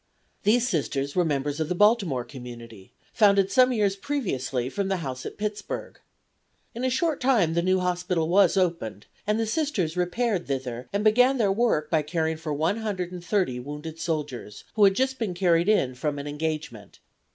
These 0.41 0.67
Sisters 0.67 1.15
were 1.15 1.23
members 1.23 1.59
of 1.59 1.69
the 1.69 1.75
Baltimore 1.75 2.23
Community, 2.25 2.91
founded 3.13 3.51
some 3.51 3.71
years 3.71 3.95
previously 3.95 4.67
from 4.67 4.87
the 4.87 4.97
house 5.05 5.27
at 5.27 5.37
Pittsburg. 5.37 5.99
In 6.73 6.83
a 6.83 6.89
short 6.89 7.21
time 7.21 7.53
the 7.53 7.61
new 7.61 7.79
hospital 7.79 8.27
was 8.27 8.57
opened, 8.57 9.05
and 9.27 9.39
the 9.39 9.45
Sisters 9.45 9.95
repaired 9.95 10.47
thither, 10.47 10.89
and 10.91 11.03
began 11.03 11.37
their 11.37 11.51
work 11.51 11.91
by 11.91 12.01
caring 12.01 12.37
for 12.37 12.51
one 12.51 12.77
hundred 12.77 13.11
and 13.11 13.23
thirty 13.23 13.59
wounded 13.59 13.99
soldiers, 13.99 14.63
who 14.73 14.85
had 14.85 14.95
just 14.95 15.19
been 15.19 15.35
carried 15.35 15.69
in 15.69 15.93
from 15.93 16.17
an 16.17 16.25
engagement. 16.25 16.97